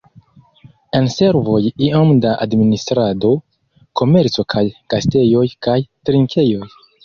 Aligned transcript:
En 0.99 1.09
servoj 1.15 1.57
iom 1.89 2.15
da 2.23 2.31
administrado, 2.47 3.35
komerco 4.03 4.49
kaj 4.57 4.67
gastejoj 4.95 5.47
kaj 5.69 5.81
trinkejoj. 6.11 6.75